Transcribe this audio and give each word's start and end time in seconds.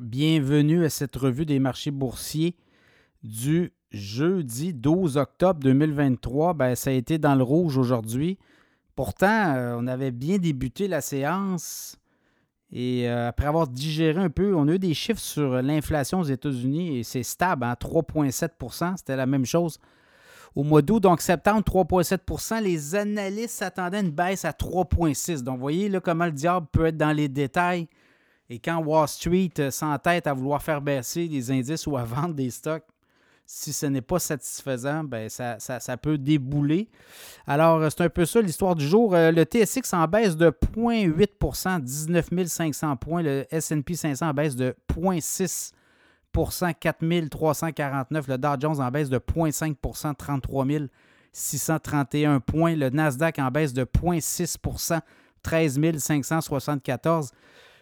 Bienvenue 0.00 0.84
à 0.84 0.90
cette 0.90 1.14
revue 1.14 1.46
des 1.46 1.60
marchés 1.60 1.92
boursiers 1.92 2.56
du 3.22 3.72
jeudi 3.92 4.74
12 4.74 5.18
octobre 5.18 5.60
2023. 5.60 6.54
Ben, 6.54 6.74
ça 6.74 6.90
a 6.90 6.92
été 6.94 7.18
dans 7.18 7.36
le 7.36 7.44
rouge 7.44 7.78
aujourd'hui. 7.78 8.36
Pourtant, 8.96 9.54
euh, 9.54 9.76
on 9.78 9.86
avait 9.86 10.10
bien 10.10 10.38
débuté 10.38 10.88
la 10.88 11.00
séance 11.00 11.96
et 12.72 13.08
euh, 13.08 13.28
après 13.28 13.46
avoir 13.46 13.68
digéré 13.68 14.20
un 14.20 14.30
peu, 14.30 14.56
on 14.56 14.66
a 14.66 14.72
eu 14.72 14.78
des 14.80 14.94
chiffres 14.94 15.20
sur 15.20 15.62
l'inflation 15.62 16.18
aux 16.20 16.24
États-Unis 16.24 16.98
et 16.98 17.04
c'est 17.04 17.22
stable, 17.22 17.62
hein, 17.62 17.76
3,7 17.80 18.96
C'était 18.96 19.14
la 19.14 19.26
même 19.26 19.46
chose 19.46 19.78
au 20.56 20.64
mois 20.64 20.82
d'août. 20.82 20.98
Donc, 20.98 21.20
septembre, 21.20 21.62
3,7% 21.62 22.60
Les 22.60 22.96
analystes 22.96 23.58
s'attendaient 23.58 23.98
à 23.98 24.00
une 24.00 24.10
baisse 24.10 24.44
à 24.44 24.50
3,6 24.50 25.42
Donc, 25.42 25.54
vous 25.54 25.60
voyez 25.60 25.88
là, 25.88 26.00
comment 26.00 26.26
le 26.26 26.32
diable 26.32 26.66
peut 26.72 26.86
être 26.86 26.96
dans 26.96 27.12
les 27.12 27.28
détails. 27.28 27.86
Et 28.50 28.58
quand 28.58 28.78
Wall 28.78 29.08
Street 29.08 29.52
euh, 29.58 29.70
s'entête 29.70 30.26
à 30.26 30.34
vouloir 30.34 30.62
faire 30.62 30.82
baisser 30.82 31.26
les 31.28 31.50
indices 31.50 31.86
ou 31.86 31.96
à 31.96 32.04
vendre 32.04 32.34
des 32.34 32.50
stocks, 32.50 32.84
si 33.46 33.72
ce 33.72 33.86
n'est 33.86 34.00
pas 34.00 34.18
satisfaisant, 34.18 35.04
ben 35.04 35.28
ça, 35.28 35.58
ça, 35.58 35.96
peut 35.98 36.16
débouler. 36.16 36.88
Alors, 37.46 37.76
euh, 37.82 37.90
c'est 37.90 38.02
un 38.04 38.08
peu 38.08 38.24
ça 38.24 38.40
l'histoire 38.40 38.74
du 38.74 38.86
jour. 38.86 39.14
Euh, 39.14 39.30
le 39.30 39.44
TSX 39.44 39.92
en 39.92 40.06
baisse 40.08 40.36
de 40.36 40.48
0,8% 40.48 41.80
19 41.80 42.46
500 42.46 42.96
points. 42.96 43.22
Le 43.22 43.44
SP 43.52 43.92
500 43.92 44.30
en 44.30 44.34
baisse 44.34 44.56
de 44.56 44.74
0,6% 44.90 46.74
4 46.74 47.28
349. 47.28 48.28
Le 48.28 48.38
Dow 48.38 48.56
Jones 48.58 48.80
en 48.80 48.90
baisse 48.90 49.10
de 49.10 49.18
0,5% 49.18 50.14
33 50.16 50.66
631 51.32 52.40
points. 52.40 52.76
Le 52.76 52.88
Nasdaq 52.88 53.38
en 53.38 53.50
baisse 53.50 53.74
de 53.74 53.84
0,6% 53.84 55.00
13 55.42 55.98
574. 55.98 57.32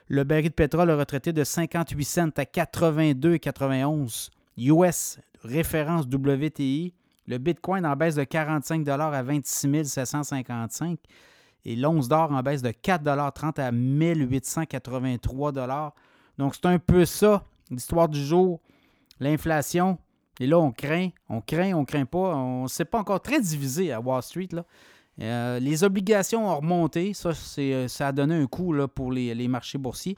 Le 0.09 0.25
baril 0.25 0.49
de 0.49 0.55
pétrole 0.55 0.91
a 0.91 0.97
retraité 0.97 1.33
de 1.33 1.45
58 1.45 2.05
cents 2.05 2.29
à 2.37 2.43
82,91. 2.43 4.31
US, 4.59 5.19
référence 5.43 6.05
WTI. 6.07 6.95
Le 7.27 7.39
Bitcoin 7.39 7.87
en 7.87 7.95
baisse 7.97 8.17
de 8.17 8.25
45 8.25 8.87
à 8.89 9.23
26 9.23 9.85
755. 9.85 10.99
Et 11.65 11.77
l'once 11.77 12.09
d'or 12.09 12.33
en 12.33 12.43
baisse 12.43 12.63
de 12.63 12.71
4,30 12.71 13.61
à 13.61 13.71
1883 13.71 15.53
Donc, 16.39 16.55
c'est 16.55 16.67
un 16.67 16.79
peu 16.79 17.05
ça, 17.05 17.45
l'histoire 17.71 18.09
du 18.09 18.23
jour. 18.23 18.61
L'inflation. 19.21 19.99
Et 20.41 20.47
là, 20.47 20.59
on 20.59 20.73
craint, 20.73 21.11
on 21.29 21.41
craint, 21.41 21.75
on 21.75 21.85
craint 21.85 22.07
pas. 22.07 22.35
On 22.35 22.65
ne 22.65 22.69
sait 22.69 22.85
pas 22.85 22.99
encore 22.99 23.21
très 23.21 23.41
divisé 23.41 23.93
à 23.93 24.01
Wall 24.01 24.23
Street. 24.23 24.49
Là. 24.51 24.65
Euh, 25.21 25.59
les 25.59 25.85
obligations 25.85 26.49
ont 26.49 26.57
remonté. 26.57 27.15
Ça, 27.15 27.33
euh, 27.59 27.89
ça 27.89 28.09
a 28.09 28.13
donné 28.13 28.35
un 28.35 28.47
coup 28.47 28.75
pour 28.95 29.13
les, 29.13 29.49
marchés 29.49 29.79
boursiers. 29.79 30.17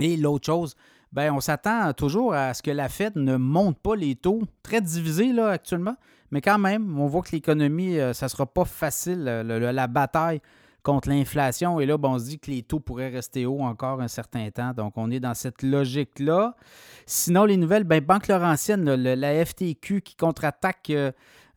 Et 0.00 0.16
l'autre 0.16 0.46
chose, 0.46 0.74
ben, 1.12 1.32
on 1.32 1.40
s'attend 1.40 1.92
toujours 1.92 2.34
à 2.34 2.52
ce 2.52 2.62
que 2.62 2.70
la 2.70 2.88
Fed 2.88 3.16
ne 3.16 3.36
monte 3.36 3.78
pas 3.78 3.96
les 3.96 4.14
taux. 4.14 4.42
Très 4.62 4.80
divisé 4.80 5.32
là, 5.32 5.50
actuellement. 5.50 5.96
Mais 6.30 6.40
quand 6.40 6.58
même, 6.58 6.98
on 6.98 7.06
voit 7.06 7.22
que 7.22 7.32
l'économie, 7.32 7.98
euh, 7.98 8.12
ça 8.12 8.26
ne 8.26 8.30
sera 8.30 8.46
pas 8.46 8.64
facile, 8.64 9.24
la 9.24 9.86
bataille 9.86 10.40
contre 10.86 11.08
l'inflation. 11.08 11.80
Et 11.80 11.86
là, 11.86 11.96
on 12.00 12.18
se 12.20 12.26
dit 12.26 12.38
que 12.38 12.48
les 12.48 12.62
taux 12.62 12.78
pourraient 12.78 13.08
rester 13.08 13.44
hauts 13.44 13.62
encore 13.62 14.00
un 14.00 14.06
certain 14.06 14.48
temps. 14.52 14.72
Donc, 14.72 14.92
on 14.94 15.10
est 15.10 15.18
dans 15.18 15.34
cette 15.34 15.64
logique-là. 15.64 16.54
Sinon, 17.06 17.44
les 17.44 17.56
nouvelles, 17.56 17.82
ben, 17.82 18.00
Banque 18.00 18.28
Laurentienne, 18.28 18.84
la 18.94 19.44
FTQ 19.44 20.00
qui 20.00 20.14
contre-attaque 20.14 20.92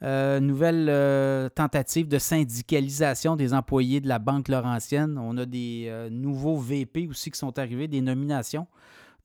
euh, 0.01 0.39
nouvelle 0.39 0.87
euh, 0.89 1.47
tentative 1.49 2.07
de 2.07 2.17
syndicalisation 2.17 3.35
des 3.35 3.53
employés 3.53 4.01
de 4.01 4.07
la 4.07 4.17
Banque 4.17 4.47
Laurentienne. 4.47 5.19
On 5.19 5.37
a 5.37 5.45
des 5.45 5.85
euh, 5.89 6.09
nouveaux 6.09 6.57
VP 6.57 7.07
aussi 7.07 7.29
qui 7.29 7.37
sont 7.37 7.59
arrivés, 7.59 7.87
des 7.87 8.01
nominations. 8.01 8.65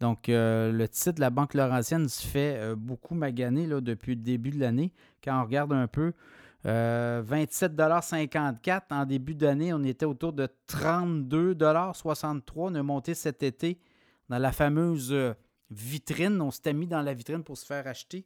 Donc, 0.00 0.25
le 0.28 0.86
titre 0.86 1.12
de 1.12 1.20
la 1.20 1.30
Banque 1.30 1.55
Laurentienne 1.55 2.08
se 2.10 2.27
fait 2.27 2.75
beaucoup 2.77 3.14
maganer 3.14 3.66
depuis 3.69 4.16
le 4.16 4.20
début 4.20 4.50
de 4.50 4.60
l'année. 4.60 4.92
Quand 5.22 5.41
on 5.41 5.44
regarde 5.44 5.72
un 5.72 5.86
peu, 5.86 6.12
27,54 6.64 8.82
en 8.91 9.04
début 9.04 9.34
d'année, 9.34 9.75
on 9.75 9.84
était 9.84 10.06
autour 10.06 10.32
de 10.32 10.48
32,63. 10.69 12.42
On 12.56 12.75
a 12.75 12.82
monté 12.82 13.14
cet 13.14 13.42
été 13.42 13.78
dans 14.28 14.38
la 14.38 14.52
fameuse 14.52 15.14
vitrine. 15.70 16.41
On 16.41 16.50
s'était 16.50 16.72
mis 16.72 16.86
dans 16.86 17.03
la 17.03 17.14
vitrine 17.14 17.42
pour 17.42 17.58
se 17.58 17.66
faire 17.66 17.86
acheter. 17.86 18.24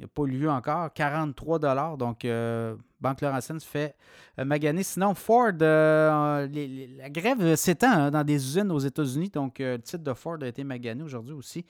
Il 0.00 0.04
n'y 0.04 0.06
a 0.06 0.12
pas 0.14 0.26
lieu 0.26 0.50
encore. 0.50 0.90
43 0.94 1.58
Donc, 1.98 2.24
euh, 2.24 2.74
Banque 3.02 3.20
Laurentienne 3.20 3.60
se 3.60 3.66
fait 3.66 3.94
euh, 4.38 4.46
maganer. 4.46 4.82
Sinon, 4.82 5.14
Ford, 5.14 5.52
euh, 5.60 6.48
la 6.96 7.10
grève 7.10 7.54
s'étend 7.54 7.92
hein, 7.92 8.10
dans 8.10 8.24
des 8.24 8.36
usines 8.36 8.70
aux 8.70 8.78
États-Unis. 8.78 9.28
Donc, 9.28 9.58
le 9.58 9.76
titre 9.76 10.02
de 10.02 10.14
Ford 10.14 10.38
a 10.40 10.46
été 10.46 10.64
magané 10.64 11.02
aujourd'hui 11.02 11.34
aussi. 11.34 11.66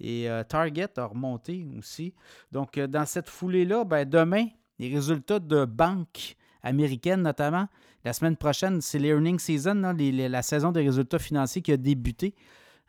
Et 0.00 0.26
Target 0.48 0.98
a 0.98 1.04
remonté 1.04 1.66
aussi. 1.78 2.14
Donc, 2.50 2.78
dans 2.78 3.04
cette 3.04 3.28
foulée-là, 3.28 3.84
ben, 3.84 4.08
demain, 4.08 4.46
les 4.78 4.92
résultats 4.92 5.38
de 5.38 5.64
banques 5.64 6.36
américaines 6.62 7.22
notamment. 7.22 7.68
La 8.04 8.12
semaine 8.12 8.36
prochaine, 8.36 8.80
c'est 8.80 8.98
l'earning 8.98 9.38
season, 9.38 9.94
la 9.98 10.42
saison 10.42 10.72
des 10.72 10.82
résultats 10.82 11.18
financiers 11.18 11.62
qui 11.62 11.72
a 11.72 11.76
débuté 11.76 12.34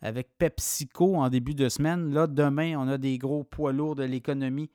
avec 0.02 0.28
PepsiCo 0.38 1.16
en 1.16 1.30
début 1.30 1.56
de 1.56 1.70
semaine. 1.70 2.14
Là, 2.14 2.28
demain, 2.28 2.76
on 2.78 2.88
a 2.90 2.98
des 2.98 3.18
gros 3.18 3.44
poids 3.44 3.72
lourds 3.72 3.96
de 3.96 4.04
l'économie 4.04 4.70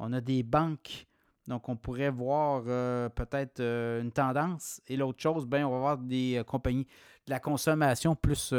on 0.00 0.12
a 0.12 0.20
des 0.20 0.42
banques. 0.42 1.06
Donc, 1.46 1.68
on 1.68 1.76
pourrait 1.76 2.10
voir 2.10 2.62
euh, 2.66 3.08
peut-être 3.08 3.60
euh, 3.60 4.00
une 4.02 4.12
tendance. 4.12 4.80
Et 4.88 4.96
l'autre 4.96 5.20
chose, 5.20 5.46
ben, 5.46 5.64
on 5.64 5.70
va 5.70 5.78
voir 5.78 5.98
des 5.98 6.38
euh, 6.38 6.44
compagnies 6.44 6.86
de 7.26 7.30
la 7.30 7.38
consommation 7.38 8.14
plus 8.14 8.54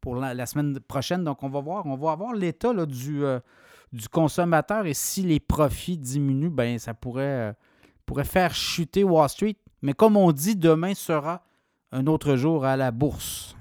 pour 0.00 0.16
la, 0.16 0.46
semaine 0.46 0.78
prochaine. 0.80 1.24
Donc, 1.24 1.42
on 1.42 1.48
va 1.48 1.60
voir, 1.60 1.86
on 1.86 1.96
va 1.96 2.12
avoir 2.12 2.34
l'état 2.34 2.72
du, 2.86 3.22
du 3.92 4.08
consommateur 4.08 4.86
et 4.86 4.94
si 4.94 5.22
les 5.22 5.40
profits 5.40 5.98
diminuent, 5.98 6.50
ben, 6.50 6.78
ça 6.78 6.94
pourrait, 6.94 7.54
pourrait 8.06 8.24
faire 8.24 8.54
chuter 8.54 9.04
Wall 9.04 9.28
Street. 9.28 9.56
Mais 9.82 9.92
comme 9.92 10.16
on 10.16 10.32
dit, 10.32 10.56
demain 10.56 10.94
sera 10.94 11.44
un 11.92 12.06
autre 12.06 12.36
jour 12.36 12.64
à 12.64 12.76
la 12.76 12.90
bourse. 12.90 13.57